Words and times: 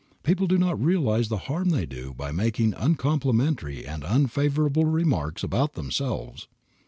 People 0.23 0.47
do 0.47 0.57
not 0.57 0.83
realize 0.83 1.27
the 1.29 1.37
harm 1.45 1.69
they 1.69 1.85
do 1.85 2.11
by 2.11 2.31
making 2.31 2.73
uncomplimentary 2.73 3.85
and 3.85 4.03
unfavorable 4.03 4.85
remarks 4.85 5.43
about 5.43 5.73
themselves. 5.73 6.47